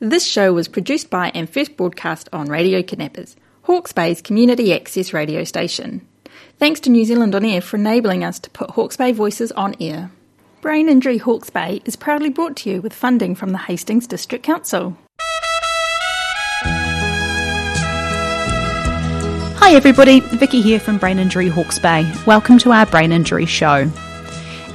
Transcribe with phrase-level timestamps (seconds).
[0.00, 5.12] This show was produced by and first broadcast on Radio Kidnappers, Hawke's Bay's community access
[5.12, 6.06] radio station.
[6.60, 9.74] Thanks to New Zealand On Air for enabling us to put Hawke's Bay voices on
[9.80, 10.12] air.
[10.60, 14.44] Brain Injury Hawke's Bay is proudly brought to you with funding from the Hastings District
[14.44, 14.96] Council.
[19.56, 22.08] Hi everybody, Vicki here from Brain Injury Hawke's Bay.
[22.24, 23.90] Welcome to our Brain Injury Show.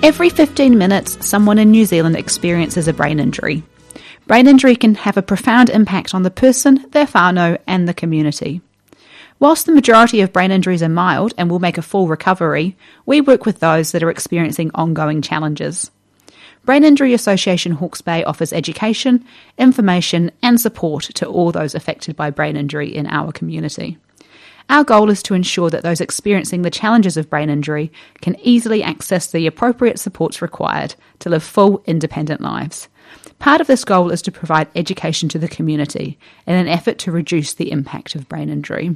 [0.04, 3.64] Every 15 minutes, someone in New Zealand experiences a brain injury.
[4.26, 8.62] Brain injury can have a profound impact on the person, their whānau, and the community.
[9.40, 13.20] Whilst the majority of brain injuries are mild and will make a full recovery, we
[13.20, 15.92] work with those that are experiencing ongoing challenges.
[16.64, 19.26] Brain Injury Association Hawke's Bay offers education,
[19.58, 23.98] information, and support to all those affected by brain injury in our community.
[24.70, 28.82] Our goal is to ensure that those experiencing the challenges of brain injury can easily
[28.82, 32.88] access the appropriate supports required to live full, independent lives.
[33.44, 37.12] Part of this goal is to provide education to the community in an effort to
[37.12, 38.96] reduce the impact of brain injury.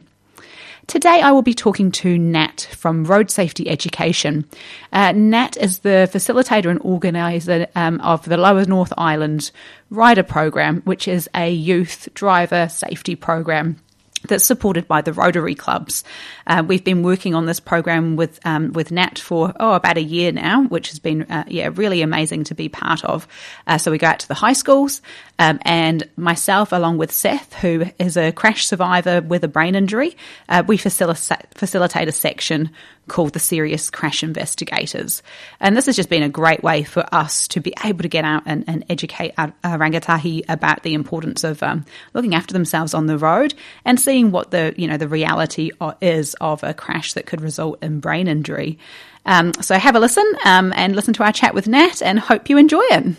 [0.88, 4.46] Today, I will be talking to Nat from Road Safety Education.
[4.94, 9.52] Uh, Nat is the facilitator and organiser um, of the Lower North Island
[9.92, 13.76] RYDA Program, which is a youth driver safety program
[14.24, 16.04] that's supported by the Rotary clubs.
[16.46, 20.02] Uh, we've been working on this program with um, with Nat for oh about a
[20.02, 23.28] year now, which has been uh, yeah really amazing to be part of.
[23.66, 25.02] Uh, so we go out to the high schools,
[25.40, 30.18] um, and myself along with Seth, who is a crash survivor with a brain injury,
[30.50, 32.72] uh, we facilitate facilitate a section
[33.08, 35.24] called the Serious Crash Investigators.
[35.60, 38.26] And this has just been a great way for us to be able to get
[38.26, 42.94] out and, and educate our, our, rangatahi about the importance of um, looking after themselves
[42.94, 43.54] on the road
[43.86, 45.72] and seeing what the you know the reality
[46.02, 48.78] is of a crash that could result in brain injury.
[49.26, 52.50] Um, so have a listen um, and listen to our chat with Nat, and hope
[52.50, 53.16] you enjoy it.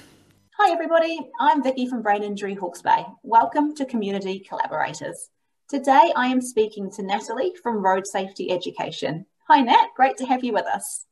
[0.61, 3.07] Hi everybody, I'm Vicki from Brain Injury Hawke's Bay.
[3.23, 5.31] Welcome to Community Collaborators.
[5.69, 9.25] Today I am speaking to Natalie from Road Safety Education.
[9.47, 9.91] Hi, Nat.
[9.95, 11.07] Great to have you with us.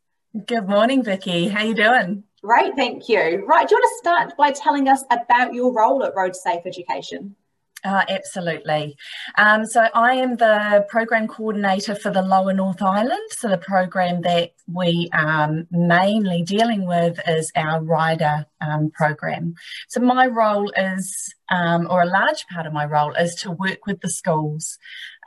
[0.46, 1.46] Good morning, Vicki.
[1.46, 2.24] How you doing?
[2.42, 3.44] Great, thank you.
[3.46, 6.66] Right, do you want to start by telling us about your role at Road Safe
[6.66, 7.36] Education?
[7.86, 8.96] Uh, absolutely.
[9.38, 13.30] Um, so I am the program coordinator for the Lower North Island.
[13.30, 19.54] So the program that we are um, mainly dealing with is our RYDA um, program.
[19.86, 23.86] So my role is, um, or a large part of my role is to work
[23.86, 24.78] with the schools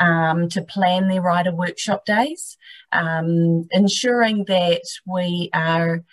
[0.01, 2.57] um, to plan their RYDA workshop days,
[2.91, 6.03] ensuring that we are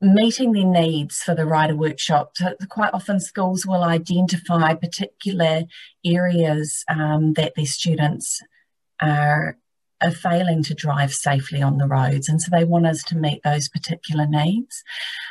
[0.00, 2.32] meeting their needs for the RYDA workshop.
[2.68, 5.64] Quite often schools will identify particular
[6.04, 8.40] areas um, that their students
[9.00, 9.58] are,
[10.00, 12.28] are failing to drive safely on the roads.
[12.28, 14.82] And so they want us to meet those particular needs.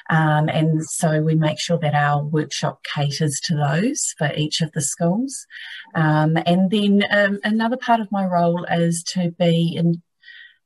[0.10, 4.72] Um, and so we make sure that our workshop caters to those for each of
[4.74, 5.48] the schools.
[5.96, 10.04] Um, and then um, another part of my role is to be in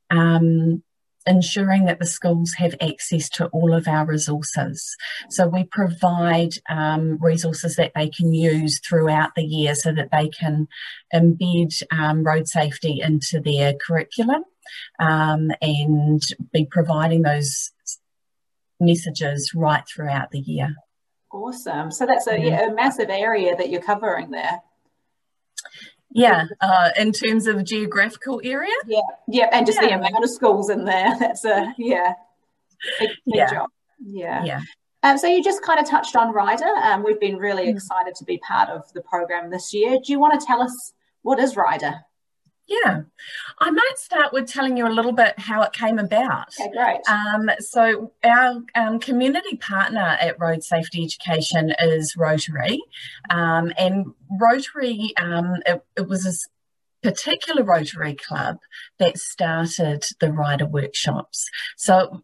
[0.09, 0.83] um,
[1.25, 4.95] ensuring that the schools have access to all of our resources.
[5.29, 10.29] So we provide um, resources that they can use throughout the year so that they
[10.29, 10.67] can
[11.13, 14.43] embed um, road safety into their curriculum
[14.99, 17.71] um, and be providing those
[18.79, 20.75] messages right throughout the year.
[21.31, 21.89] Awesome.
[21.91, 24.61] So that's a, yeah, a massive area that you're covering there.
[26.15, 28.73] Yeah, uh, in terms of geographical area.
[28.87, 29.87] Yeah, yeah, and just yeah.
[29.87, 31.15] the amount of schools in there.
[31.19, 32.13] That's a yeah,
[32.99, 33.49] big, big yeah.
[33.49, 33.69] job.
[33.99, 34.61] Yeah, yeah.
[35.01, 36.65] Um, so you just kind of touched on RYDA.
[36.85, 37.71] Um, we've been really mm.
[37.73, 39.97] excited to be part of the program this year.
[40.03, 42.01] Do you want to tell us what is RYDA?
[42.67, 43.01] Yeah,
[43.59, 46.47] I might start with telling you a little bit how it came about.
[46.59, 47.01] Okay, great.
[47.09, 52.81] Um, so, our um, community partner at Road Safety Education is Rotary,
[53.29, 58.59] um, and Rotary, um, it, it, was a particular Rotary club
[58.97, 61.49] that started the RYDA workshops.
[61.75, 62.23] So,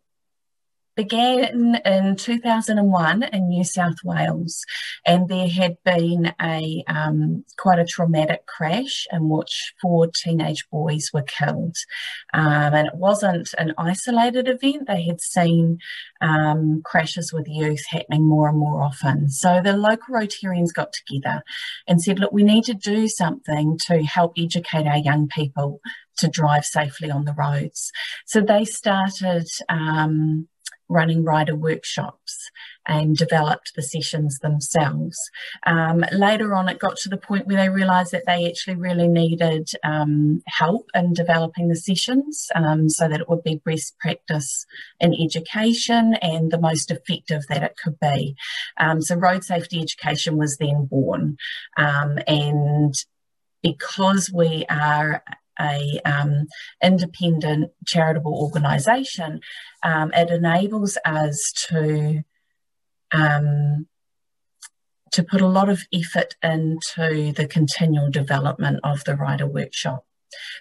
[1.00, 4.66] began in 2001 in New South Wales,
[5.06, 11.10] and there had been a um, quite a traumatic crash in which four teenage boys
[11.14, 11.78] were killed.
[12.34, 15.78] Um, and it wasn't an isolated event; they had seen
[16.20, 19.30] um, crashes with youth happening more and more often.
[19.30, 21.44] So the local Rotarians got together
[21.88, 25.80] and said, "Look, we need to do something to help educate our young people."
[26.18, 27.94] To drive safely on the roads.
[28.26, 30.50] So they started um,
[30.90, 32.50] running RYDA workshops
[32.88, 35.18] and developed the sessions themselves.
[35.66, 39.08] Um, later on, it got to the point where they realised that they actually really
[39.08, 44.66] needed um, help in developing the sessions um, so that it would be best practice
[45.00, 48.36] in education and the most effective that it could be.
[48.78, 51.38] Um, so, road safety education was then born.
[51.78, 52.96] Um, and
[53.62, 55.24] because we are
[55.60, 56.48] a um,
[56.84, 59.42] independent charitable organisation,
[59.84, 62.24] um, it enables us to
[63.12, 63.88] um,
[65.12, 70.06] to put a lot of effort into the continual development of the RYDA workshop.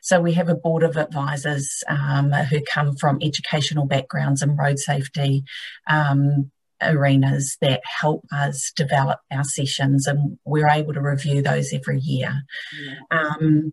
[0.02, 4.78] So we have a board of advisors um, who come from educational backgrounds and road
[4.78, 5.44] safety
[5.86, 12.00] um, arenas that help us develop our sessions, and we're able to review those every
[12.00, 12.42] year.
[12.80, 13.20] Yeah.
[13.20, 13.72] Um,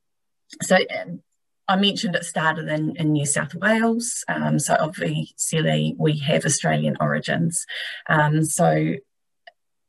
[0.62, 1.22] so um,
[1.68, 4.24] I mentioned it started in, in New South Wales.
[4.28, 7.66] Um, so obviously we have Australian origins.
[8.08, 8.96] Um, so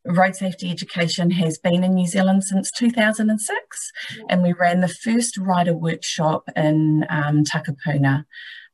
[0.07, 3.93] road safety education has been in New Zealand since 2006,
[4.29, 8.25] and we ran the first RYDA workshop in um, Takapuna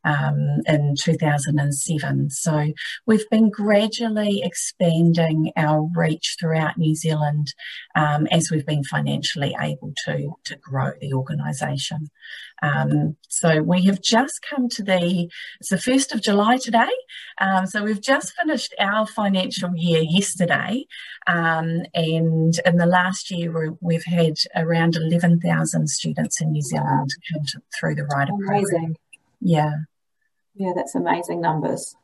[0.04, 2.30] um, in 2007.
[2.30, 2.72] So
[3.06, 7.54] we've been gradually expanding our reach throughout New Zealand
[7.94, 12.10] um, as we've been financially able to, to grow the organisation.
[12.62, 15.28] Um, so we have just come to the,
[15.60, 16.90] it's the 1st of July today.
[17.40, 20.86] Um, so we've just finished our financial year yesterday.
[21.26, 27.44] Um, and in the last year, we've had around 11,000 students in New Zealand come
[27.46, 28.46] to, through the RYDA Amazing.
[28.46, 28.96] program.
[29.40, 29.72] Yeah.
[30.54, 31.96] Yeah, that's amazing numbers.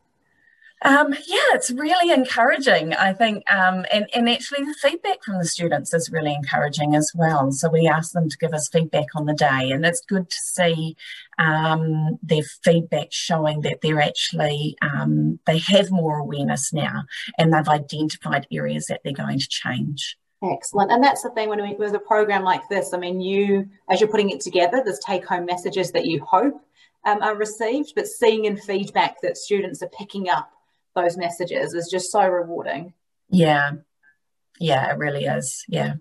[0.83, 3.43] Um, yeah, it's really encouraging, I think.
[3.53, 7.51] Um, and, and actually, the feedback from the students is really encouraging as well.
[7.51, 10.37] So, we ask them to give us feedback on the day, and it's good to
[10.37, 10.97] see
[11.39, 17.05] um, their feedback showing that they're actually, um, they have more awareness now
[17.39, 20.17] and they've identified areas that they're going to change.
[20.43, 20.93] Excellent.
[20.93, 24.01] And that's the thing when we, with a program like this, I mean, you, as
[24.01, 26.61] you're putting it together, there's take home messages that you hope
[27.05, 30.51] um, are received, but seeing in feedback that students are picking up
[30.95, 32.93] those messages is just so rewarding.
[33.31, 33.73] Yeah,
[34.59, 35.65] yeah, it really is.
[35.69, 35.95] Yeah.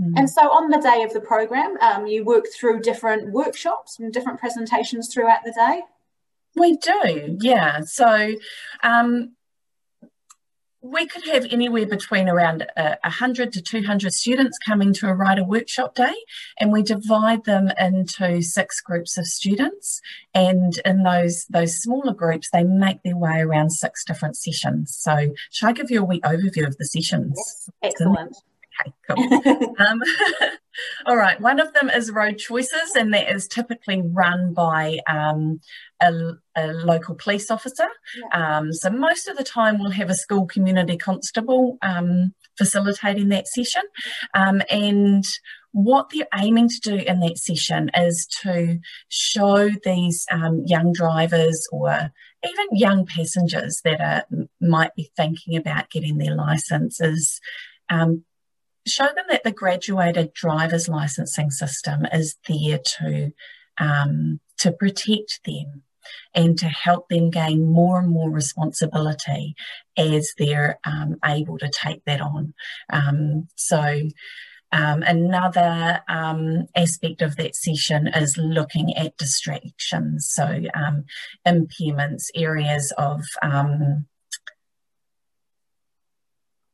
[0.00, 0.12] Mm.
[0.16, 4.12] And so on the day of the program, um, you work through different workshops and
[4.12, 5.82] different presentations throughout the day?
[6.56, 7.80] We do, yeah.
[7.82, 8.34] So
[8.82, 9.34] um,
[10.80, 15.44] we could have anywhere between around uh, 100 to 200 students coming to a RYDA
[15.44, 16.14] workshop day
[16.58, 20.00] and we divide them into six groups of students.
[20.34, 24.96] And in those those smaller groups they make their way around six different sessions.
[24.96, 27.34] So should i give you a wee overview of the sessions.
[27.36, 28.36] Yes, excellent.
[28.80, 29.74] Okay, cool.
[29.78, 30.00] um,
[31.06, 35.60] all right, one of them is road choices, and that is typically run by um,
[36.00, 36.12] a,
[36.56, 37.86] a, local police officer.
[38.16, 38.58] Yeah.
[38.58, 43.48] Um, so most of the time, we'll have a school community constable um, facilitating that
[43.48, 43.82] session,
[44.34, 45.24] um, and
[45.72, 48.78] what they're aiming to do in that session is to
[49.08, 52.10] show these um, young drivers or
[52.44, 54.24] even young passengers that are,
[54.60, 57.40] might be thinking about getting their licenses
[57.90, 58.24] um,
[58.86, 63.32] show them that the graduated driver's licensing system is there to
[63.78, 65.82] um, to protect them
[66.34, 69.54] and to help them gain more and more responsibility
[69.96, 72.54] as they're um, able to take that on.
[72.92, 74.00] Um, so.
[74.70, 81.04] Um, another um, aspect of that session is looking at distractions, so um,
[81.46, 84.04] impairments, areas of um,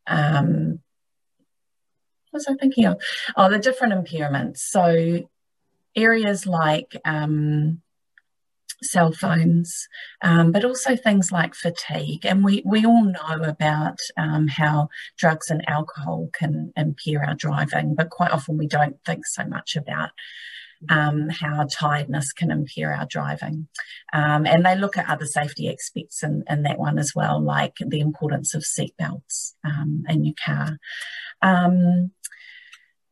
[0.07, 0.81] um,
[2.31, 3.01] what was I thinking of?
[3.37, 4.59] Oh, the different impairments.
[4.59, 5.29] So
[5.95, 7.81] areas like um,
[8.85, 9.89] cell phones,
[10.23, 12.25] um, but also things like fatigue.
[12.25, 14.89] And we, we all know about um, how
[15.19, 19.77] drugs and alcohol can impair our driving, but quite often we don't think so much
[19.77, 20.11] about
[20.91, 23.69] um, how tiredness can impair our driving.
[24.13, 27.77] Um, and they look at other safety aspects in, in, that one as well, like
[27.81, 30.79] the importance of seatbelts um, in your car.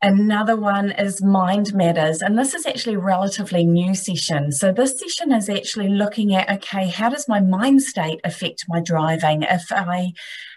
[0.05, 4.51] Another one is Mind Matters, and this is actually a relatively new session.
[4.51, 8.81] So, this session is actually looking at okay, how does my mind state affect my
[8.81, 9.45] driving?
[9.45, 10.13] If I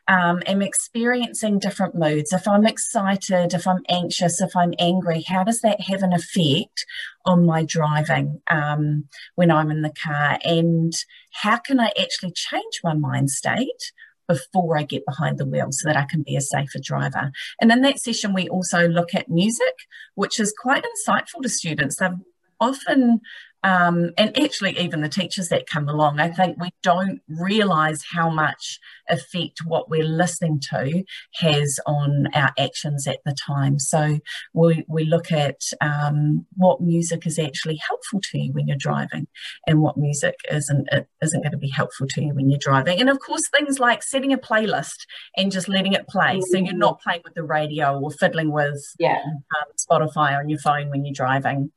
[0.08, 5.44] um, am experiencing different moods, if I'm excited, if I'm anxious, if I'm angry, how
[5.44, 6.84] does that have an effect
[7.24, 10.40] on my driving um, when I'm in the car?
[10.44, 10.92] And
[11.34, 13.92] how can I actually change my mind state?
[14.27, 17.32] Before I get behind the wheel so that I can be a safer driver.
[17.62, 19.75] And in that session, we also look at music,
[20.15, 21.98] which is quite insightful to students.
[21.98, 22.12] They've
[22.60, 23.22] often
[23.65, 28.29] um, and actually even the teachers that come along i think we don't realize how
[28.29, 28.79] much
[29.10, 31.03] effect what we're listening to
[31.36, 33.79] has on our actions at the time.
[33.79, 34.19] So
[34.53, 39.27] we, we look at um, what music is actually helpful to you when you're driving
[39.67, 43.00] and what music isn't it isn't going to be helpful to you when you're driving.
[43.00, 45.05] And of course things like setting a playlist
[45.38, 48.84] and just letting it play so you're not playing with the radio or fiddling with
[49.00, 49.22] yeah.
[49.24, 51.72] um, spotify on your phone when you're driving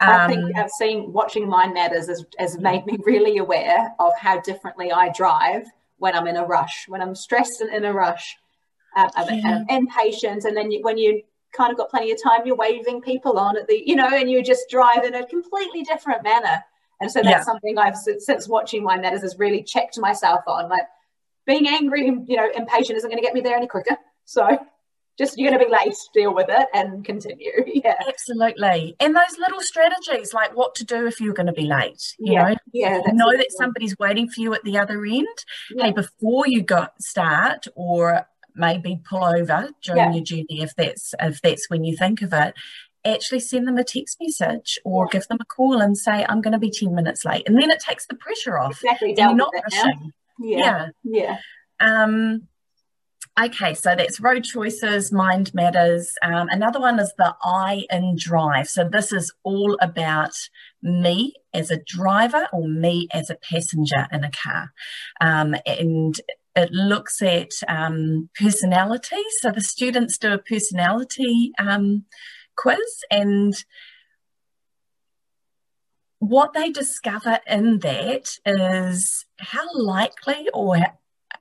[0.00, 4.12] I think um, I've seen watching Mind Matters has, has made me really aware of
[4.18, 5.66] how differently I drive
[5.98, 8.36] when I'm in a rush, when I'm stressed and in a rush.
[8.94, 9.64] Um, yeah.
[9.68, 11.22] I'm, impatient, and then you, when you
[11.52, 14.30] kind of got plenty of time, you're waving people on at the, you know, and
[14.30, 16.64] you just drive in a completely different manner.
[17.00, 17.42] And so that's yeah.
[17.42, 20.68] something I've since watching Mind Matters has really checked myself on.
[20.68, 20.86] Like
[21.46, 23.96] being angry and you know impatient isn't going to get me there any quicker.
[24.24, 24.58] So
[25.18, 27.52] just you're going to be late deal with it and continue.
[27.66, 27.94] Yeah.
[28.08, 28.96] Absolutely.
[28.98, 32.32] And those little strategies like what to do if you're going to be late you
[32.32, 32.48] yeah.
[32.48, 32.56] know?
[32.72, 35.26] Yeah you know that somebody's waiting for you at the other end.
[35.74, 35.86] Yeah.
[35.86, 40.12] hey before you go start or maybe pull over during yeah.
[40.12, 42.54] your journey if that's if that's when you think of it
[43.04, 46.52] actually send them a text message or give them a call and say i'm going
[46.52, 47.46] to be 10 minutes late.
[47.46, 48.80] And then it takes the pressure off.
[48.82, 50.12] Exactly you're not rushing.
[50.40, 50.58] Yeah.
[50.58, 51.36] Yeah, yeah.
[51.80, 52.48] um
[53.38, 56.14] Okay, so that's road choices, mind matters.
[56.22, 58.66] Um, another one is the I in drive.
[58.66, 60.32] So this is all about
[60.82, 64.72] me as a driver or me as a passenger in a car.
[65.20, 66.18] Um, and
[66.54, 69.22] it looks at um, personality.
[69.40, 72.06] So the students do a personality um,
[72.56, 73.52] quiz and
[76.18, 80.78] what they discover in that is how likely or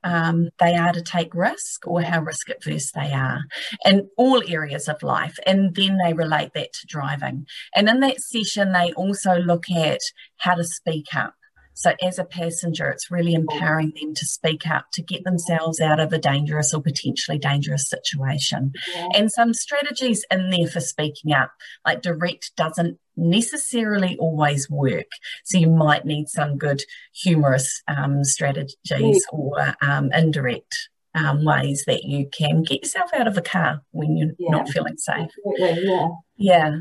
[0.05, 3.41] um, they are to take risk or how risk adverse they are
[3.85, 5.37] in all areas of life.
[5.45, 7.47] And then they relate that to driving.
[7.75, 9.99] And in that session, they also look at
[10.37, 11.33] how to speak up.
[11.75, 15.99] So, as a passenger, it's really empowering them to speak up to get themselves out
[15.99, 18.71] of a dangerous or potentially dangerous situation.
[18.93, 19.09] Yeah.
[19.13, 21.51] And some strategies in there for speaking up,
[21.85, 25.11] like direct doesn't necessarily always work.
[25.43, 26.81] So, you might need some good
[27.13, 29.17] humorous um, strategies yeah.
[29.31, 34.17] or um, indirect um, ways that you can get yourself out of a car when
[34.17, 34.51] you're yeah.
[34.51, 35.29] not feeling safe.
[35.57, 36.07] Yeah.
[36.37, 36.75] Yeah.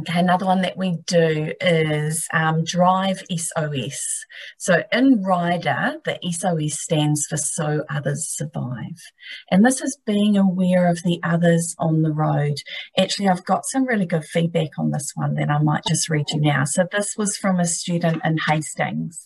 [0.00, 4.24] Okay, another one that we do is um, Drive SOS.
[4.56, 9.02] So in RYDA, the SOS stands for So Others Survive.
[9.50, 12.54] And this is being aware of the others on the road.
[12.98, 16.30] Actually, I've got some really good feedback on this one that I might just read
[16.30, 16.64] you now.
[16.64, 19.22] So this was from a student in Hastings.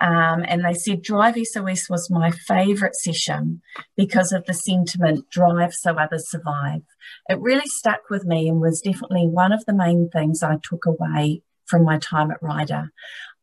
[0.00, 3.62] Um, and they said Drive SOS was my favourite session
[3.96, 6.82] because of the sentiment Drive so others survive.
[7.28, 10.86] It really stuck with me and was definitely one of the main things I took
[10.86, 12.90] away from my time at RYDA.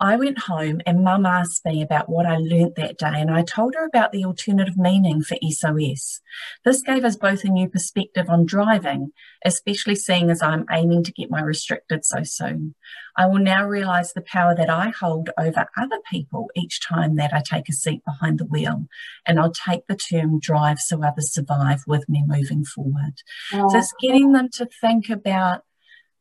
[0.01, 3.43] I went home and mum asked me about what I learnt that day, and I
[3.43, 6.21] told her about the alternative meaning for SOS.
[6.65, 9.11] This gave us both a new perspective on driving,
[9.45, 12.73] especially seeing as I'm aiming to get my restricted so soon.
[13.15, 17.31] I will now realise the power that I hold over other people each time that
[17.31, 18.87] I take a seat behind the wheel,
[19.27, 23.21] and I'll take the term drive so others survive with me moving forward.
[23.53, 23.69] Oh.
[23.69, 25.61] So it's getting them to think about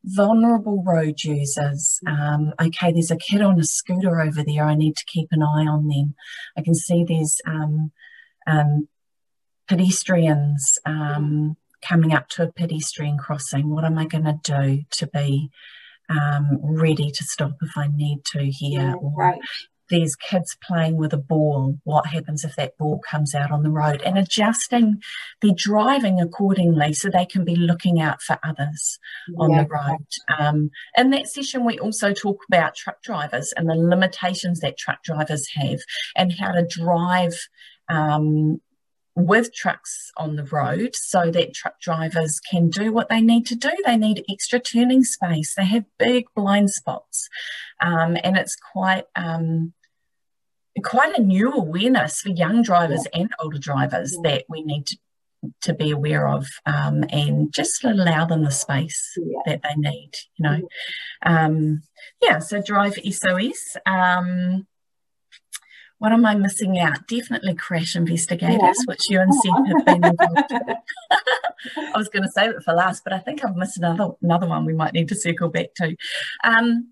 [0.03, 1.99] vulnerable road users.
[2.07, 4.65] Um, okay, there's a kid on a scooter over there.
[4.65, 6.15] I need to keep an eye on them.
[6.57, 7.91] I can see there's um,
[8.47, 8.87] um,
[9.67, 13.69] pedestrians um, coming up to a pedestrian crossing.
[13.69, 15.49] What am I going to do to be
[16.09, 18.95] um, ready to stop if I need to here?
[18.99, 19.39] Or right
[19.91, 23.69] there's kids playing with a ball, what happens if that ball comes out on the
[23.69, 25.01] road, and adjusting
[25.41, 28.97] their driving accordingly so they can be looking out for others
[29.37, 29.63] on yeah.
[29.63, 30.07] the road.
[30.39, 35.03] Um, in that session, we also talk about truck drivers and the limitations that truck
[35.03, 35.81] drivers have
[36.15, 37.37] and how to drive.
[37.89, 38.61] Um,
[39.15, 43.55] with trucks on the road so that truck drivers can do what they need to
[43.55, 43.71] do.
[43.85, 45.53] They need extra turning space.
[45.53, 47.27] They have big blind spots.
[47.81, 49.73] Um, and it's quite um,
[50.83, 53.21] quite a new awareness for young drivers yeah.
[53.21, 54.31] and older drivers yeah.
[54.31, 54.97] that we need to,
[55.61, 59.39] to be aware of um, and just allow them the space yeah.
[59.45, 60.61] that they need, you know.
[61.25, 61.81] Um,
[62.21, 63.77] yeah, so drive SOS.
[63.85, 64.67] Um,
[65.97, 67.07] what am I missing out?
[67.07, 68.73] Definitely crash investigators, yeah.
[68.85, 70.75] which you and Seth have been involved in.
[71.93, 74.47] I was going to save it for last, but I think I've missed another another
[74.47, 75.95] one we might need to circle back to.
[76.43, 76.91] Um,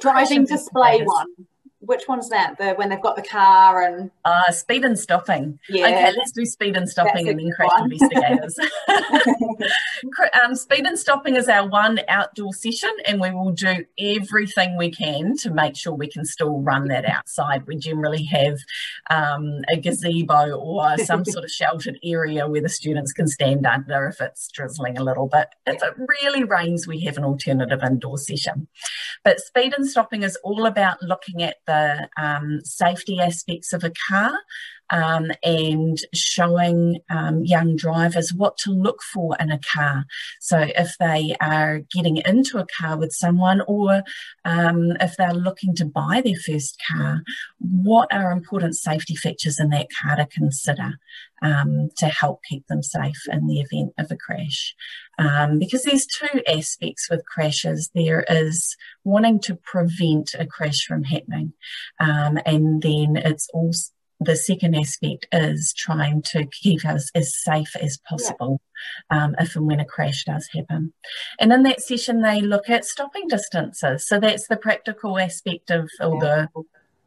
[0.00, 1.46] driving display one
[1.82, 2.56] which one's that?
[2.58, 5.58] The when they've got the car and uh speed and stopping.
[5.68, 5.86] Yeah.
[5.86, 7.90] Okay, let's do speed and stopping and then crash one.
[7.90, 8.56] investigators.
[10.44, 14.90] um, speed and stopping is our one outdoor session, and we will do everything we
[14.90, 17.66] can to make sure we can still run that outside.
[17.66, 18.58] We generally have
[19.10, 24.06] um, a gazebo or some sort of sheltered area where the students can stand under
[24.06, 25.48] if it's drizzling a little bit.
[25.66, 28.68] If it really rains, we have an alternative indoor session.
[29.24, 31.71] But speed and stopping is all about looking at the
[32.16, 34.32] um, safety aspects of a car
[34.90, 40.04] um, and showing um, young drivers what to look for in a car.
[40.40, 44.02] So if they are getting into a car with someone or
[44.44, 47.22] um, if they're looking to buy their first car,
[47.58, 50.98] what are important safety features in that car to consider
[51.42, 54.74] um, to help keep them safe in the event of a crash?
[55.18, 57.90] Um, because there's two aspects with crashes.
[57.94, 61.52] There is wanting to prevent a crash from happening,
[62.00, 63.90] um, and then it's also
[64.24, 68.60] the second aspect is trying to keep us as safe as possible
[69.10, 69.24] yeah.
[69.24, 70.92] um, if and when a crash does happen.
[71.40, 74.06] And in that session, they look at stopping distances.
[74.06, 76.46] So that's the practical aspect of, or yeah.
[76.54, 76.62] the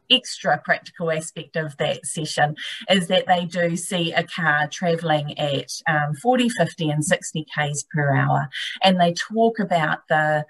[0.09, 2.55] extra practical aspect of that session
[2.89, 7.85] is that they do see a car travelling at um, 40, 50, and 60 k's
[7.93, 8.49] per hour.
[8.83, 10.45] And they talk about the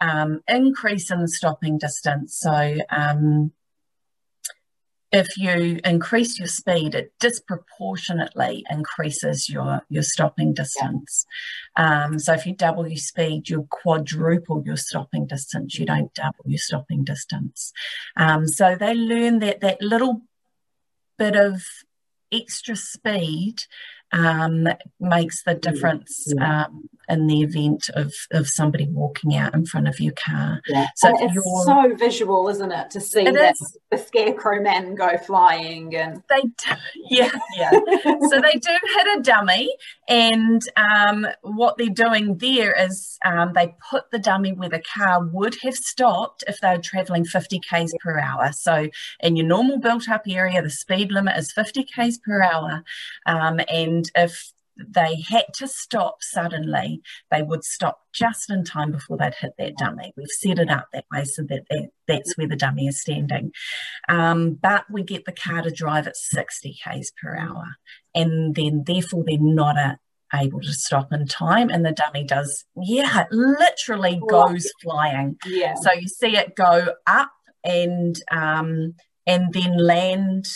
[0.00, 2.36] um, increase in stopping distance.
[2.38, 3.52] So, um,
[5.12, 11.26] if you increase your speed, it disproportionately increases your, your stopping distance.
[11.76, 15.78] Um, so if you double your speed, you quadruple your stopping distance.
[15.78, 17.72] You don't double your stopping distance.
[18.16, 20.22] Um, so they learn that that little
[21.18, 21.62] bit of
[22.32, 23.64] extra speed
[24.12, 29.88] um, makes the difference um, in the event of, of somebody walking out in front
[29.88, 30.60] of your car.
[30.68, 30.88] Yeah.
[30.96, 33.78] So it's so visual, isn't it, to see that is.
[33.90, 36.74] the scarecrow men go flying and they do,
[37.10, 37.70] yeah yeah.
[37.70, 39.74] so they do hit a dummy,
[40.08, 45.24] and um, what they're doing there is um, they put the dummy where the car
[45.24, 48.52] would have stopped if they were travelling 50 k's per hour.
[48.52, 48.88] So
[49.20, 52.82] in your normal built-up area, the speed limit is 50 k's per hour,
[53.26, 59.16] um, and if they had to stop suddenly, they would stop just in time before
[59.16, 60.12] they'd hit that dummy.
[60.16, 63.52] We've set it up that way so that, that that's where the dummy is standing.
[64.08, 67.76] Um, but we get the car to drive at 60 k's per hour,
[68.14, 69.98] and then therefore they're not a,
[70.34, 75.36] able to stop in time and the dummy does yeah it literally goes flying.
[75.44, 75.74] Yeah.
[75.74, 77.32] So you see it go up
[77.64, 78.94] and um
[79.26, 80.46] and then land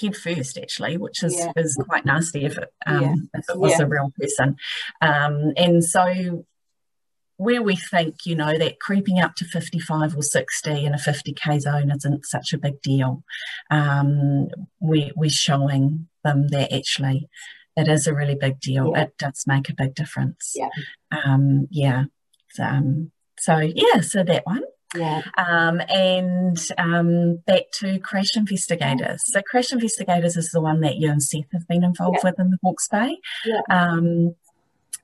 [0.00, 1.52] head first actually which is yeah.
[1.56, 3.14] is quite nasty if it um, yeah.
[3.34, 3.84] if it was yeah.
[3.84, 4.56] a real person.
[5.00, 6.44] Um, and so
[7.36, 11.60] where we think you know that creeping up to 55 or 60 in a 50k
[11.60, 13.22] zone isn't such a big deal.
[13.70, 14.48] Um,
[14.80, 17.28] we, we're showing them that actually
[17.76, 18.92] it is a really big deal.
[18.94, 20.54] It does make a big difference.
[20.56, 20.70] Yeah.
[21.12, 22.04] Um, yeah.
[22.50, 24.62] So, um, so yeah so that one
[24.94, 25.22] yeah.
[25.36, 29.22] Um, and um, back to crash investigators.
[29.26, 32.30] So crash investigators is the one that you and Seth have been involved yeah.
[32.30, 33.18] with in the Hawke's Bay.
[33.44, 33.60] Yeah.
[33.70, 34.34] Um,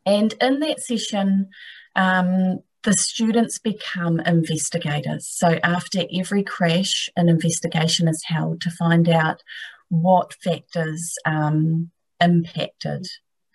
[0.06, 1.48] and in that session,
[1.96, 5.26] um, the students become investigators.
[5.28, 9.42] So after every crash, an investigation is held to find out
[9.88, 13.06] what factors um, impacted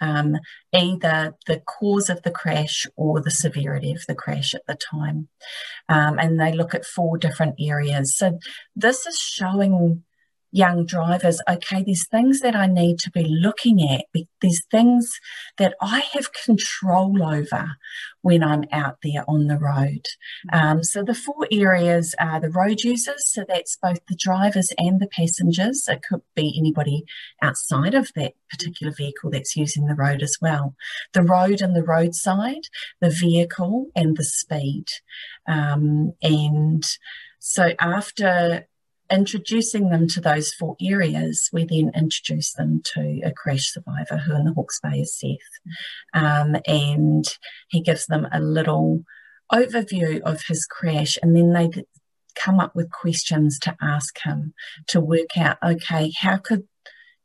[0.02, 0.38] um,
[0.74, 5.28] either the cause of the crash or the severity of the crash at the time.
[5.88, 8.16] Um, and they look at four different areas.
[8.16, 8.40] So
[8.76, 10.04] this is showing
[10.52, 14.06] young drivers, okay, there's things that I need to be looking at.
[14.42, 15.20] There's things
[15.58, 17.78] that I have control over
[18.22, 20.06] when I'm out there on the road.
[20.52, 25.00] Um, so the four areas are the road users, so that's both the drivers and
[25.00, 25.88] the passengers.
[25.88, 27.04] It could be anybody
[27.42, 30.76] outside of that particular vehicle that's using the road as well.
[31.14, 32.70] The road and the roadside,
[33.02, 34.86] the vehicle and the speed.
[35.48, 36.84] Um, and
[37.40, 38.68] so after
[39.12, 44.36] introducing them to those four areas, we then introduce them to a crash survivor who
[44.36, 45.38] in the Hawke's Bay is Seth.
[46.14, 47.26] Um, and
[47.70, 49.04] he gives them a little
[49.52, 51.84] overview of his crash and then they
[52.36, 54.54] come up with questions to ask him
[54.88, 56.68] to work out okay, how could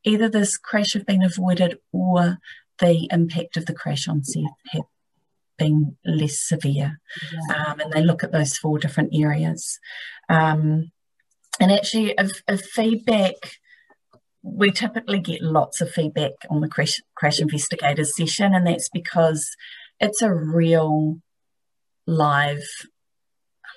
[0.05, 2.39] either this crash have been avoided or
[2.79, 4.85] the impact of the crash on Seth have
[5.59, 7.01] been less severe.
[7.33, 7.67] Yeah.
[7.67, 9.79] Um, and they look at those four different areas.
[10.29, 10.91] Um,
[11.61, 13.35] and actually, of, of feedback,
[14.43, 19.57] we typically get lots of feedback on the crash, crash investigators session, and that's because
[20.01, 21.21] it's a real
[22.07, 22.65] live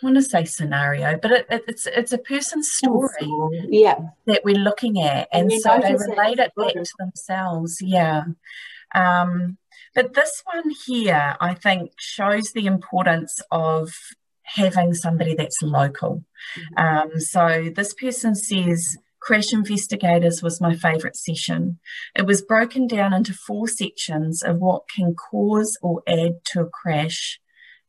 [0.01, 3.27] I want to say scenario, but it, it, it's it's a person's story,
[3.69, 8.23] yeah, that we're looking at, and, and so they relate it back to themselves, yeah.
[8.93, 9.57] Um,
[9.95, 13.91] but this one here, I think, shows the importance of
[14.55, 16.23] having somebody that's local.
[16.77, 17.11] Mm-hmm.
[17.13, 21.79] Um, so this person says, Crash Investigators was my favourite session.
[22.15, 26.69] It was broken down into four sections of what can cause or add to a
[26.69, 27.39] crash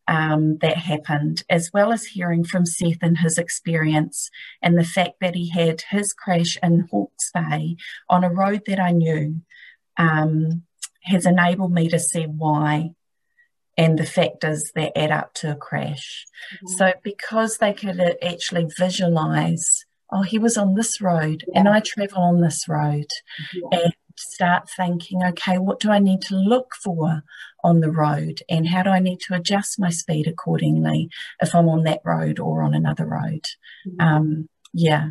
[0.09, 4.31] um, that happened, as well as hearing from Seth and his experience
[4.63, 7.77] and the fact that he had his crash in Hawke's Bay
[8.09, 9.43] on a road that I knew
[9.99, 10.63] um,
[11.03, 12.91] has enabled me to see why
[13.79, 16.27] and the factors that add up to a crash.
[16.55, 16.67] Mm-hmm.
[16.77, 21.61] So, because they could actually visualize, oh, he was on this road yeah.
[21.61, 23.07] and I travel on this road,
[23.55, 23.81] yeah.
[23.81, 27.23] and start thinking, okay, what do I need to look for
[27.65, 31.09] on the road and how do I need to adjust my speed accordingly
[31.41, 33.47] if I'm on that road or on another road?
[33.87, 34.01] Mm-hmm.
[34.01, 35.11] Um, yeah.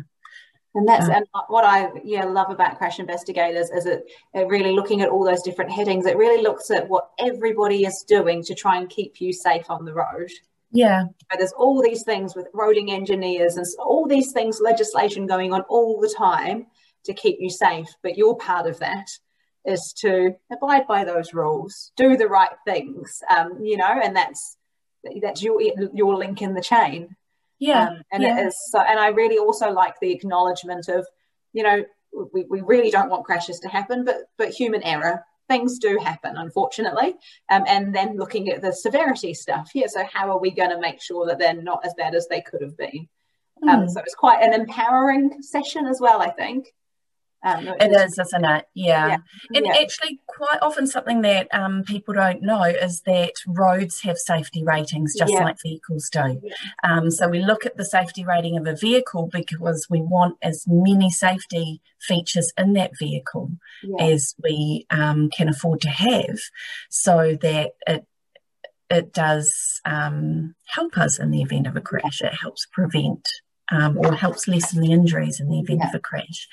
[0.78, 5.00] And that's and what I yeah love about crash investigators is it, it really looking
[5.00, 6.06] at all those different headings.
[6.06, 9.84] It really looks at what everybody is doing to try and keep you safe on
[9.84, 10.30] the road.
[10.70, 11.06] Yeah.
[11.36, 16.00] there's all these things with roading engineers and all these things, legislation going on all
[16.00, 16.66] the time
[17.06, 17.88] to keep you safe.
[18.04, 19.08] But your part of that
[19.64, 24.56] is to abide by those rules, do the right things, um, you know, and that's
[25.20, 25.60] that's your
[25.92, 27.16] your link in the chain.
[27.58, 28.40] Yeah, um, and yeah.
[28.40, 28.56] it is.
[28.70, 31.06] So, and I really also like the acknowledgement of,
[31.52, 31.84] you know,
[32.32, 36.36] we, we really don't want crashes to happen, but but human error things do happen,
[36.36, 37.14] unfortunately.
[37.50, 39.70] Um, and then looking at the severity stuff.
[39.74, 42.28] Yeah, so how are we going to make sure that they're not as bad as
[42.28, 43.08] they could have been?
[43.64, 43.68] Mm.
[43.68, 43.88] Um, hmm.
[43.88, 46.72] so it's quite an empowering session as well, I think.
[47.44, 48.66] Um, it is, isn't it?
[48.74, 49.06] Yeah.
[49.06, 49.16] yeah.
[49.54, 49.76] And yeah.
[49.80, 55.14] actually, quite often, something that um, people don't know is that roads have safety ratings
[55.16, 55.44] just yeah.
[55.44, 56.40] like vehicles do.
[56.82, 60.64] Um, so, we look at the safety rating of a vehicle because we want as
[60.66, 63.50] many safety features in that vehicle
[64.00, 66.38] as we um, can afford to have
[66.88, 68.04] so that it
[68.90, 72.22] it does um, help us in the event of a crash.
[72.22, 73.28] It helps prevent
[73.70, 75.88] um, or helps lessen the injuries in the event yeah.
[75.88, 76.48] of a crash.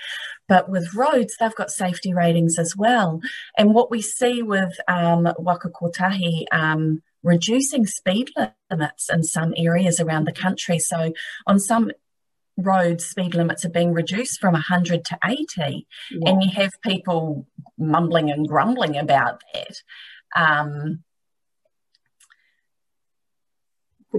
[0.47, 3.21] But with roads, they've got safety ratings as well.
[3.57, 8.31] And what we see with um, Waka Kotahi, um, reducing speed
[8.69, 10.79] limits in some areas around the country.
[10.79, 11.13] So
[11.47, 11.91] on some
[12.57, 16.29] roads, speed limits are being reduced from 100 to 80, yeah.
[16.29, 17.47] and you have people
[17.77, 19.81] mumbling and grumbling about that.
[20.35, 21.03] Um,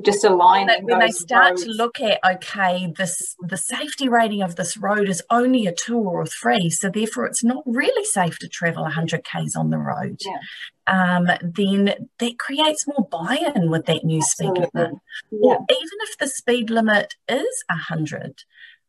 [0.03, 1.65] just aligning when, they, when they start roads.
[1.65, 5.97] to look at okay this the safety rating of this road is only a two
[5.99, 9.79] or a three so therefore it's not really safe to travel 100 k's on the
[9.79, 11.17] road yeah.
[11.17, 14.63] um, then that creates more buy-in with that new Absolutely.
[14.65, 14.95] speed limit
[15.31, 15.57] yeah.
[15.71, 18.43] even if the speed limit is 100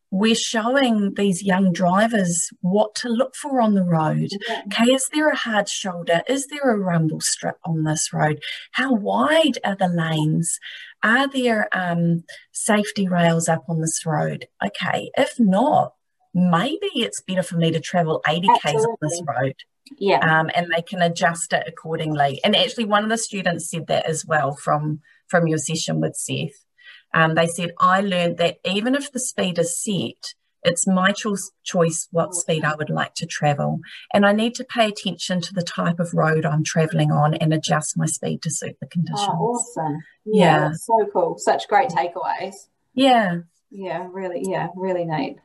[0.09, 4.29] we're showing these young drivers what to look for on the road.
[4.47, 4.61] Yeah.
[4.67, 6.21] Okay, is there a hard shoulder?
[6.27, 8.41] Is there a rumble strip on this road?
[8.71, 10.59] How wide are the lanes?
[11.03, 14.47] Are there um, safety rails up on this road?
[14.65, 15.93] Okay, if not,
[16.33, 19.55] maybe it's better for me to travel 80 k's on this road.
[19.97, 20.19] Yeah.
[20.19, 22.41] Um, and they can adjust it accordingly.
[22.43, 26.15] And actually, one of the students said that as well from from your session with
[26.15, 26.65] Seth.
[27.13, 30.33] Um, they said, I learned that even if the speed is set,
[30.67, 33.79] it's my choice, choice what speed I would like to travel.
[34.13, 37.53] And I need to pay attention to the type of road I'm traveling on and
[37.53, 39.27] adjust my speed to suit the conditions.
[39.29, 40.03] Oh, awesome.
[40.25, 40.71] Yeah, yeah.
[40.73, 41.35] so cool.
[41.37, 42.55] Such great takeaways.
[42.93, 43.39] Yeah.
[43.69, 45.37] Yeah, really, yeah, really neat.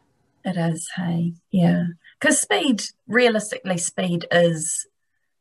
[0.45, 1.35] It is, hey.
[1.51, 1.85] Yeah.
[2.21, 4.87] Because speed, realistically, speed is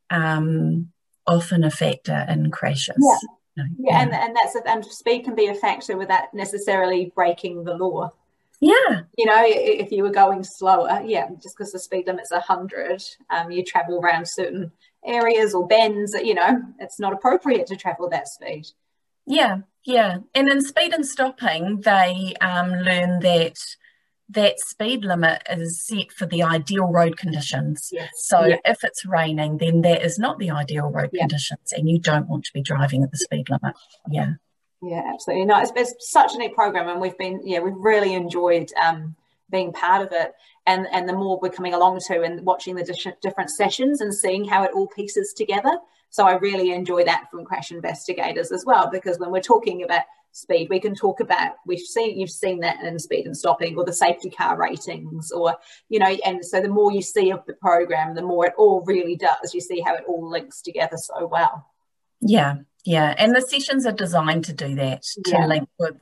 [0.10, 0.91] um,
[1.26, 2.96] often a factor in crashes.
[3.00, 3.30] Yeah.
[3.58, 7.74] Yeah, yeah, and and that's and speed can be a factor without necessarily breaking the
[7.74, 8.13] law.
[8.62, 13.02] Yeah, you know, if you were going slower, yeah, just because the speed limit's hundred,
[13.32, 14.71] um, you travel around certain
[15.04, 16.13] areas or bends.
[16.13, 18.67] You know, it's not appropriate to travel that speed.
[19.26, 23.58] Yeah, yeah, and in speed and stopping, they um, learn that
[24.30, 27.89] that speed limit is set for the ideal road conditions.
[27.91, 28.12] Yes.
[28.15, 28.58] So yeah.
[28.63, 31.24] if it's raining, then that is not the ideal road yeah.
[31.24, 33.76] conditions, and you don't want to be driving at the speed limit.
[34.08, 34.34] Yeah.
[34.82, 35.46] Yeah, absolutely.
[35.46, 39.15] No, it's, it's such a neat program, and we've been yeah we've really enjoyed um,
[39.52, 40.34] being part of it.
[40.65, 44.46] And and the more we're coming along to and watching the different sessions and seeing
[44.46, 45.78] how it all pieces together.
[46.10, 50.04] So I really enjoy that from Crash Investigators as well, because when we're talking about
[50.32, 50.70] speed.
[50.70, 53.94] We can talk about we've seen you've seen that in speed and stopping or the
[53.94, 55.56] safety car ratings or
[55.89, 58.82] you know and so the more you see of the program the more it all
[58.86, 61.67] really does you see how it all links together so well
[62.22, 65.46] yeah yeah and the sessions are designed to do that to yeah.
[65.46, 65.96] link with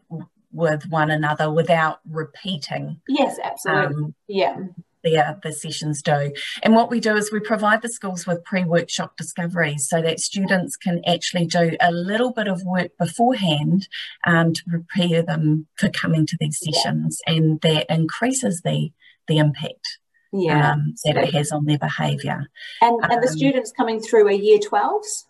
[0.52, 4.58] with one another without repeating yes absolutely um, yeah
[5.04, 6.32] their the sessions do.
[6.63, 10.76] And what we do is we provide the schools with pre-workshop discoveries so that students
[10.76, 13.88] can actually do a little bit of work beforehand
[14.26, 18.92] um, to prepare them for coming to these sessions, and that increases the
[19.28, 20.00] the impact
[20.34, 20.72] yeah.
[20.72, 22.48] um, that it has on their behaviour.
[22.82, 25.28] And and um, the students coming through are year twelves.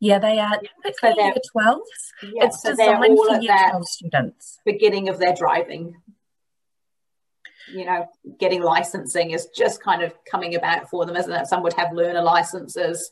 [0.00, 2.12] Yeah, they are typically so year twelves.
[2.22, 4.58] Yeah, it's so designed for year twelve students.
[4.64, 5.96] Beginning of their driving
[7.72, 8.06] you know,
[8.38, 11.46] getting licensing is just kind of coming about for them, isn't it?
[11.46, 13.10] Some would have learner licenses.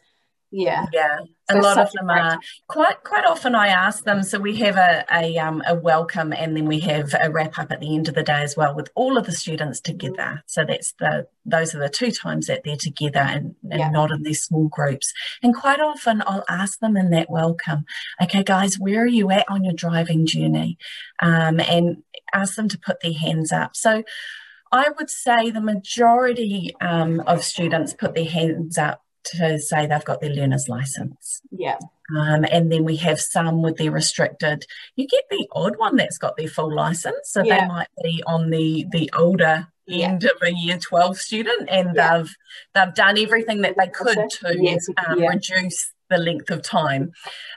[0.51, 0.87] Yeah.
[0.93, 1.19] Yeah.
[1.51, 4.77] So a lot of them are quite quite often I ask them so we have
[4.77, 8.09] a a, um, a welcome and then we have a wrap up at the end
[8.09, 10.43] of the day as well with all of the students together mm.
[10.47, 13.91] so that's the those are the two times that they're together and, and yeah.
[13.91, 17.85] not in these small groups and quite often I'll ask them in that welcome
[18.23, 20.79] okay guys where are you at on your driving journey
[21.23, 22.03] um, and
[22.35, 24.03] ask them to put their hands up so
[24.73, 30.05] I would say the majority um, of students put their hands up to say they've
[30.05, 31.41] got their learner's license.
[31.51, 31.79] Yeah.
[32.17, 34.65] Um, and then we have some with their restricted.
[34.95, 37.61] You get the odd one that's got their full license, so yeah.
[37.61, 40.09] they might be on the the older yeah.
[40.09, 42.19] end of a year 12 student and yeah.
[42.19, 42.37] they've
[42.75, 47.13] they've done everything that they could to um, reduce the length of time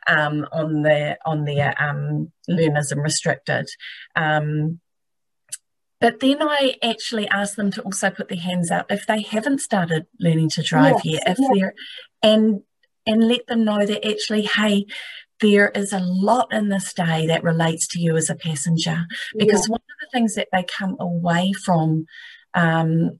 [0.08, 3.67] um, on the on their um, learners and restricted.
[4.15, 4.79] Um,
[5.99, 9.59] but then I actually ask them to also put their hands up if they haven't
[9.59, 11.49] started learning to drive yes, yet, if yes.
[11.53, 11.73] they're
[12.21, 12.62] and
[13.05, 14.85] and let them know that actually, hey,
[15.41, 19.05] there is a lot in this day that relates to you as a passenger.
[19.38, 19.71] Because yeah.
[19.71, 22.05] one of the things that they come away from
[22.53, 23.19] um,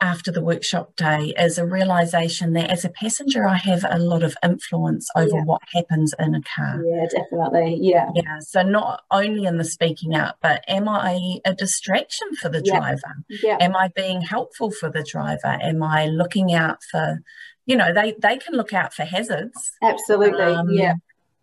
[0.00, 4.22] after the workshop day is a realization that as a passenger, I have a lot
[4.22, 5.44] of influence over yeah.
[5.44, 6.80] what happens in a car.
[6.84, 7.78] Yeah, definitely.
[7.80, 8.10] Yeah.
[8.14, 8.38] Yeah.
[8.40, 12.78] So, not only in the speaking up, but am I a distraction for the yeah.
[12.78, 13.24] driver?
[13.42, 13.56] Yeah.
[13.60, 15.58] Am I being helpful for the driver?
[15.60, 17.20] Am I looking out for,
[17.66, 19.72] you know, they, they can look out for hazards.
[19.82, 20.42] Absolutely.
[20.42, 20.94] Um, yeah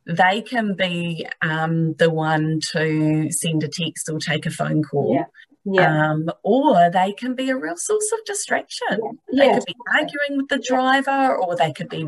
[0.07, 5.15] they can be um, the one to send a text or take a phone call.
[5.15, 5.25] Yeah.
[5.65, 6.11] Yeah.
[6.11, 8.99] Um, or they can be a real source of distraction.
[9.31, 9.47] Yeah.
[9.47, 12.07] They could be arguing with the driver, or they could be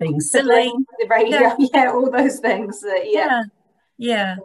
[0.00, 0.72] being silly.
[0.98, 2.82] The radio, yeah, yeah all those things.
[2.82, 3.42] Uh, yeah.
[3.98, 4.36] yeah.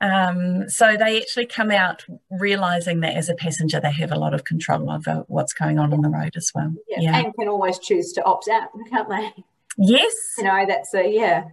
[0.00, 4.32] Um, so they actually come out realizing that as a passenger, they have a lot
[4.32, 6.72] of control over what's going on on the road as well.
[6.88, 7.00] Yeah.
[7.00, 7.18] yeah.
[7.18, 9.44] And can always choose to opt out, can't they?
[9.76, 10.14] Yes.
[10.38, 11.44] You know, that's a, yeah.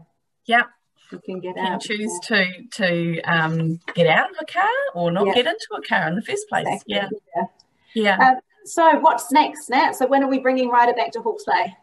[0.46, 0.64] Yeah
[1.12, 1.82] you can get can out.
[1.82, 5.34] choose to to um, get out of a car or not yeah.
[5.34, 6.66] get into a car in the first place.
[6.68, 6.96] Exactly.
[6.96, 7.10] Yeah,
[7.94, 8.18] yeah.
[8.20, 8.30] yeah.
[8.30, 9.94] Um, so what's next, Nat?
[9.94, 11.76] So when are we bringing RYDA back to Hawke's Bay?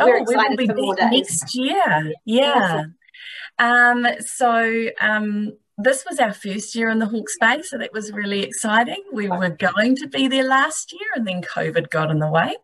[0.00, 1.10] Oh, we're excited we will be for more days.
[1.10, 2.12] next year.
[2.24, 2.84] Yeah.
[2.84, 2.84] yeah.
[3.58, 8.12] Um, so um, this was our first year in the Hawke's Bay, so that was
[8.12, 9.02] really exciting.
[9.12, 12.54] We were going to be there last year, and then COVID got in the way.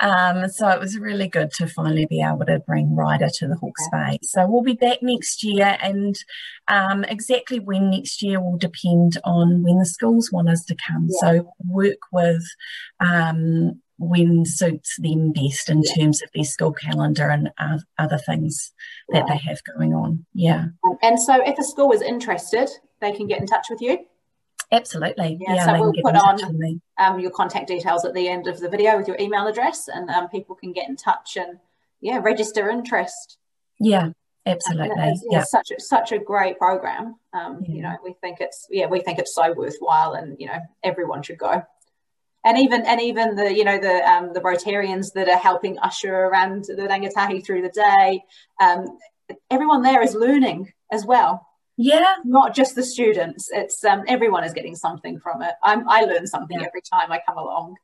[0.00, 3.56] Um, so it was really good to finally be able to bring RYDA to the
[3.56, 4.18] Hawke's Bay.
[4.22, 6.16] So we'll be back next year, and
[6.68, 11.08] um, exactly when next year will depend on when the schools want us to come.
[11.08, 11.20] Yeah.
[11.20, 12.44] So work with
[13.00, 15.94] um, when suits them best in yeah.
[15.94, 17.50] terms of their school calendar and
[17.98, 18.72] other things
[19.10, 20.26] that they have going on.
[20.34, 20.66] Yeah.
[20.84, 22.68] Um, and so if a school is interested,
[23.00, 23.98] they can get in touch with you?
[24.70, 25.38] Absolutely.
[25.40, 28.68] Yeah, yeah so we'll put on um, your contact details at the end of the
[28.68, 31.58] video with your email address and um, people can get in touch and
[32.00, 33.38] yeah, register interest.
[33.78, 34.10] Yeah,
[34.46, 34.94] absolutely.
[34.96, 37.16] It's, yeah, such a, such a great program.
[37.32, 37.74] Um, yeah.
[37.74, 41.22] You know, we think it's yeah, we think it's so worthwhile, and you know, everyone
[41.22, 41.62] should go
[42.44, 46.14] and even and even the you know the um, the Rotarians that are helping usher
[46.14, 48.24] around the Rangatahi through the day,
[48.60, 48.98] um,
[49.50, 51.46] everyone there is learning as well.
[51.76, 53.48] Yeah, not just the students.
[53.50, 55.54] It's um, everyone is getting something from it.
[55.62, 56.66] I'm, I learn something yeah.
[56.66, 57.76] every time I come along.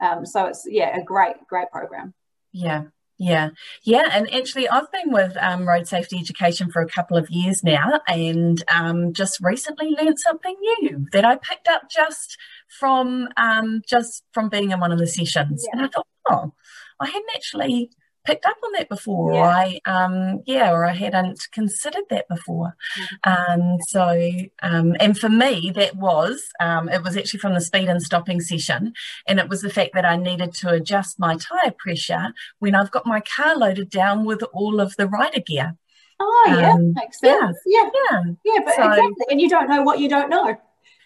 [0.00, 2.14] Um, so it's yeah a great great program.
[2.52, 2.84] Yeah,
[3.18, 3.50] yeah,
[3.84, 7.62] yeah, and actually, I've been with um, road safety education for a couple of years
[7.62, 12.36] now, and um, just recently learned something new that I picked up just
[12.78, 15.70] from um, just from being in one of the sessions, yeah.
[15.72, 16.52] and I thought, oh,
[17.00, 17.90] I hadn't actually
[18.24, 19.32] picked up on that before.
[19.32, 19.40] Yeah.
[19.40, 22.76] Or I, um, yeah, or I hadn't considered that before.
[23.24, 23.62] Mm-hmm.
[23.62, 24.30] Um, so,
[24.62, 28.40] um, and for me, that was, um, it was actually from the speed and stopping
[28.40, 28.92] session.
[29.26, 32.90] And it was the fact that I needed to adjust my tyre pressure when I've
[32.90, 35.76] got my car loaded down with all of the RYDA gear.
[36.20, 37.56] Oh, yeah, um, makes sense.
[37.66, 39.26] Yeah, yeah, yeah, yeah but so, exactly.
[39.30, 40.56] And you don't know what you don't know.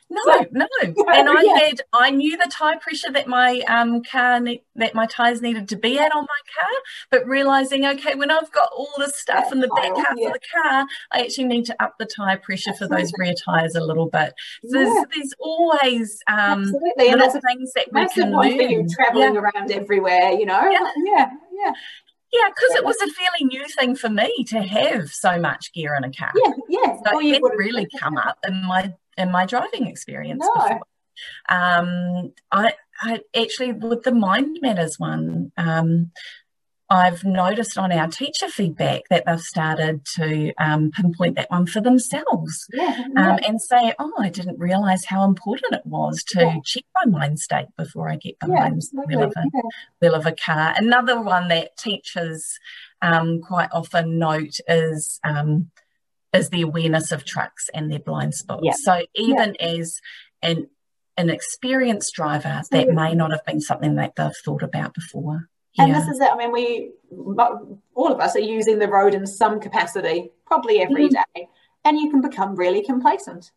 [0.08, 0.66] No, no.
[0.82, 1.58] And I yeah.
[1.58, 5.68] had, I knew the tire pressure that my um, car, ne- that my tires needed
[5.70, 6.70] to be at on my car,
[7.10, 10.28] but realizing, okay, when I've got all the stuff in the back half yeah.
[10.28, 13.74] of the car, I actually need to up the tire pressure for those rear tires
[13.74, 14.34] a little bit.
[14.68, 14.84] So yeah.
[14.84, 17.08] there's, there's, always um, Absolutely.
[17.08, 18.88] And little things that we can learn.
[18.88, 20.70] Traveling around everywhere, you know.
[20.70, 21.30] Yeah, yeah.
[21.52, 21.72] yeah.
[22.32, 25.94] Yeah, because it was a fairly new thing for me to have so much gear
[25.94, 26.32] in a car.
[26.34, 26.96] Yeah, yeah.
[26.96, 30.62] So well, it really come up in my in my driving experience no.
[30.62, 30.80] before.
[31.48, 36.10] Um, I, I actually with the Mind Matters one, um,
[36.88, 41.80] I've noticed on our teacher feedback that they've started to um, pinpoint that one for
[41.80, 43.32] themselves yeah, yeah.
[43.32, 46.56] Um, and say, oh, I didn't realise how important it was to yeah.
[46.64, 49.44] check my mind state before I get behind the wheel, of a,
[50.00, 50.74] wheel of a car.
[50.76, 52.60] Another one that teachers
[53.02, 55.70] um, quite often note is um,
[56.32, 58.84] is the awareness of trucks and their blind spots.
[58.84, 60.00] So even as
[60.42, 60.68] an
[61.18, 65.48] an experienced driver, that may not have been something that they've thought about before.
[65.78, 66.30] And this is it.
[66.30, 66.92] I mean, we
[67.94, 71.22] all of us are using the road in some capacity, probably every mm-hmm.
[71.34, 71.48] day,
[71.84, 73.50] and you can become really complacent.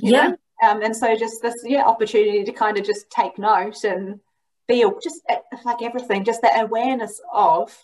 [0.00, 0.32] Yeah.
[0.62, 4.20] Um, and so just this yeah opportunity to kind of just take note and
[4.66, 5.22] feel just
[5.64, 7.76] like everything, just that awareness of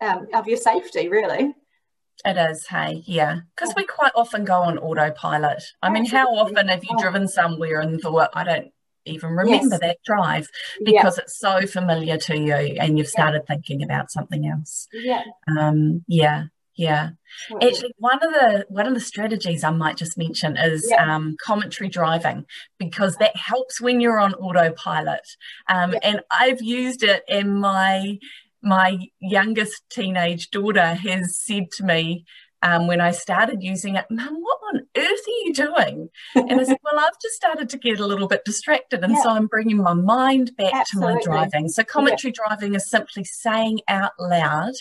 [0.00, 1.54] um, of your safety, really.
[2.24, 5.62] It is, hey, yeah, because we quite often go on autopilot.
[5.82, 8.72] I mean, how often have you driven somewhere and thought, I don't
[9.06, 9.80] even remember yes.
[9.80, 10.48] that drive
[10.84, 11.22] because yeah.
[11.22, 13.54] it's so familiar to you and you've started yeah.
[13.54, 14.86] thinking about something else.
[14.92, 15.22] Yeah.
[15.58, 16.44] Um, yeah.
[16.76, 17.10] Yeah.
[17.60, 21.14] Actually, one of the one of the strategies I might just mention is yeah.
[21.14, 22.46] um, commentary driving
[22.78, 25.26] because that helps when you're on autopilot.
[25.68, 28.18] Um, And I've used it, in my
[28.62, 32.24] my youngest teenage daughter has said to me,
[32.62, 36.10] um, when I started using it, Mum, what on earth are you doing?
[36.34, 39.02] And I said, Well, I've just started to get a little bit distracted.
[39.02, 39.22] And yeah.
[39.22, 41.22] so I'm bringing my mind back Absolutely.
[41.22, 41.68] to my driving.
[41.68, 42.46] So commentary yeah.
[42.46, 44.74] driving is simply saying out loud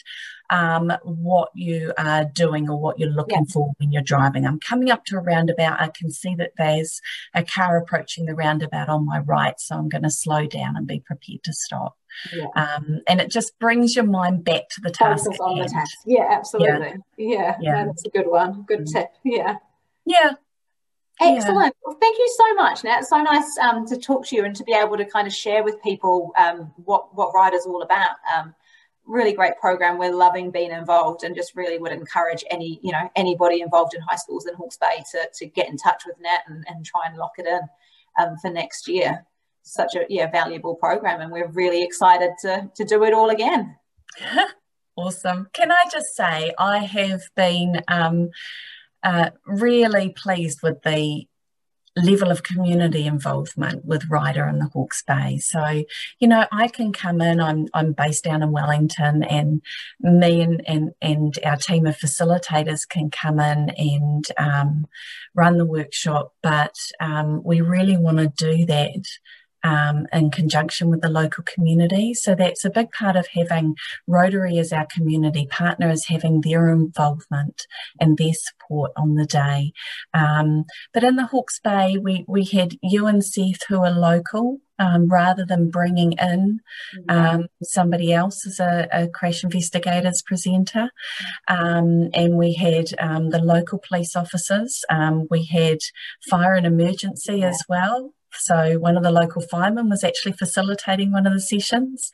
[0.50, 3.54] um, what you are doing or what you're looking yeah.
[3.54, 4.46] for when you're driving.
[4.46, 5.82] I'm coming up to a roundabout.
[5.82, 7.02] I can see that there's
[7.34, 9.60] a car approaching the roundabout on my right.
[9.60, 11.98] So I'm going to slow down and be prepared to stop.
[12.34, 12.48] Yeah.
[12.56, 15.30] Um, and it just brings your mind back to the task.
[15.40, 15.98] on the task.
[16.06, 16.96] Yeah, absolutely.
[17.18, 17.28] Yeah.
[17.28, 17.58] yeah.
[17.62, 17.86] yeah.
[17.86, 18.64] that's a good one.
[18.64, 18.92] Good mm.
[18.94, 19.10] tip.
[19.24, 19.58] Yeah.
[20.06, 20.34] Yeah.
[21.22, 21.76] Excellent.
[21.84, 23.00] Well, thank you so much, Nat.
[23.00, 25.34] It's so nice um, to talk to you and to be able to kind of
[25.34, 28.12] share with people um, what what RYDA's all about.
[28.34, 28.56] Um,
[29.10, 29.98] really great program.
[29.98, 34.02] We're loving being involved, and just really would encourage any you know anybody involved in
[34.02, 37.02] high schools in Hawke's Bay to to get in touch with Nat and, and try
[37.06, 37.62] and lock it in
[38.20, 39.26] um, for next year
[39.70, 43.76] such a yeah valuable program, and we're really excited to to do it all again.
[44.96, 45.48] awesome!
[45.54, 48.30] Can I just say I have been um,
[49.04, 51.26] uh, really pleased with the
[52.02, 55.38] level of community involvement with RYDA and the Hawke's Bay.
[55.38, 55.84] So,
[56.20, 59.62] you know, I can come in, I'm, I'm based down in Wellington, and
[60.00, 64.88] me and, and, and our team of facilitators can come in and um,
[65.36, 69.06] run the workshop, but um, we really want to do that
[69.64, 72.14] um, in conjunction with the local community.
[72.14, 73.76] So that's a big part of having
[74.08, 77.66] Rotary as our community partner is having their involvement
[78.00, 79.74] and their support on the day.
[80.14, 84.60] Um, but in the Hawke's Bay, we, we had you and Seth who are local.
[84.82, 86.62] Um, rather than bringing in
[87.10, 90.92] um, somebody else as a, a, crash investigators presenter.
[91.50, 95.80] Um, and we had um, the local police officers, um, we had
[96.30, 98.14] fire and emergency as well.
[98.34, 102.12] So one of the local firemen was actually facilitating one of the sessions.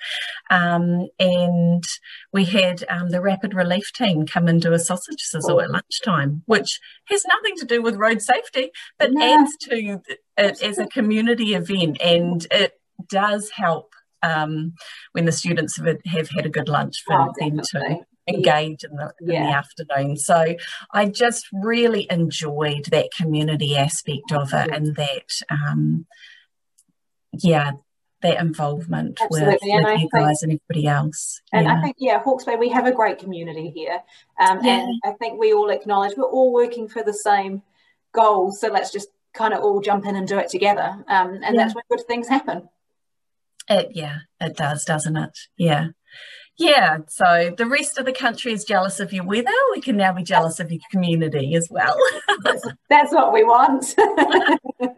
[0.50, 1.84] Um, and
[2.32, 6.44] we had um, the rapid relief team come and do a sausage sizzle at lunchtime,
[6.46, 9.24] which has nothing to do with road safety, but no.
[9.24, 10.02] adds to
[10.38, 12.02] it as a community event.
[12.02, 12.74] And it
[13.10, 14.74] does help um,
[15.12, 18.96] when the students have, have, had a good lunch for oh, them to engage in
[18.96, 20.18] the, in the afternoon.
[20.18, 20.56] So
[20.92, 26.06] I just really enjoyed that community aspect of it and that, um,
[27.34, 27.72] yeah,
[28.22, 29.58] that involvement Absolutely.
[29.62, 31.42] with, with you guys and everybody else.
[31.52, 31.76] And yeah.
[31.76, 34.02] I think, yeah, Hawke's Bay, we have a great community here.
[34.40, 34.80] Um, yeah.
[34.80, 37.62] And I think we all acknowledge we're all working for the same
[38.14, 38.52] goal.
[38.52, 41.04] So let's just kind of all jump in and do it together.
[41.08, 41.64] Um, and yeah.
[41.64, 42.70] that's when good things happen.
[43.70, 45.38] It, yeah, it does, doesn't it?
[45.58, 45.90] Yeah.
[46.58, 49.52] Yeah, so the rest of the country is jealous of your weather.
[49.74, 51.98] We can now be jealous of your community as well.
[52.44, 53.94] that's, that's, what we want.
[54.00, 54.98] awesome.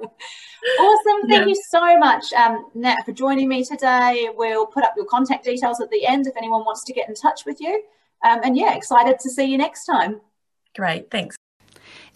[1.27, 1.45] Thank yeah.
[1.47, 4.29] you so much, um, Nat, for joining me today.
[4.35, 7.15] We'll put up your contact details at the end if anyone wants to get in
[7.15, 7.83] touch with you.
[8.23, 10.21] Um, and yeah, excited to see you next time.
[10.75, 11.09] Great.
[11.09, 11.37] Thanks.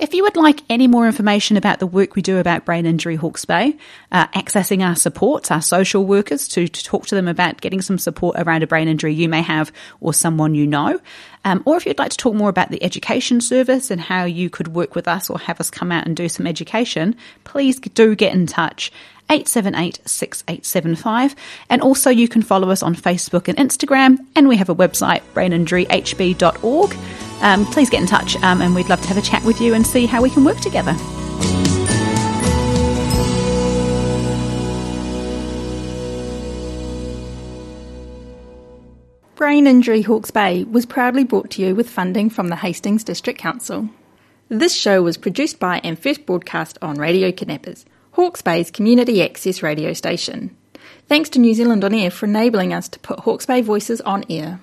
[0.02, 3.16] If you would like any more information about the work we do about brain injury
[3.16, 3.78] Hawke's Bay,
[4.12, 8.00] uh, accessing our supports, our social workers to, to, talk to them about getting some
[8.00, 11.00] support around a brain injury you may have or someone you know,
[11.46, 14.50] um, or if you'd like to talk more about the education service and how you
[14.50, 18.16] could work with us or have us come out and do some education, please do
[18.16, 18.92] get in touch.
[19.30, 21.36] 878 6875.
[21.70, 25.22] And also, you can follow us on Facebook and Instagram, and we have a website,
[25.36, 27.31] braininjuryhb.org.
[27.42, 29.74] Um, please get in touch, um, and we'd love to have a chat with you
[29.74, 30.96] and see how we can work together.
[39.36, 43.40] Brain Injury Hawke's Bay was proudly brought to you with funding from the Hastings District
[43.40, 43.90] Council.
[44.50, 47.84] This show was produced by and first broadcast on Radio Kidnappers.
[48.12, 50.56] Hawke's Bay's community access radio station.
[51.08, 54.24] Thanks to New Zealand On Air for enabling us to put Hawke's Bay voices on
[54.30, 54.60] air.